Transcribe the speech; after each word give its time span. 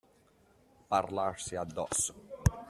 Parlarsi 0.89 1.55
addosso. 1.55 2.15